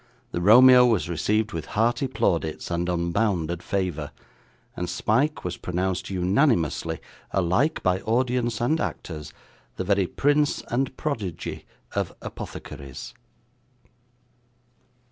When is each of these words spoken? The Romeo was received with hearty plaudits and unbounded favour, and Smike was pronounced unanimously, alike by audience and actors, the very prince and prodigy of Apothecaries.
The 0.31 0.41
Romeo 0.41 0.83
was 0.87 1.07
received 1.07 1.51
with 1.51 1.67
hearty 1.77 2.07
plaudits 2.07 2.71
and 2.71 2.89
unbounded 2.89 3.61
favour, 3.61 4.09
and 4.75 4.89
Smike 4.89 5.43
was 5.43 5.57
pronounced 5.57 6.09
unanimously, 6.09 6.99
alike 7.29 7.83
by 7.83 7.99
audience 8.01 8.59
and 8.61 8.81
actors, 8.81 9.31
the 9.75 9.83
very 9.83 10.07
prince 10.07 10.63
and 10.71 10.97
prodigy 10.97 11.67
of 11.93 12.15
Apothecaries. 12.19 13.13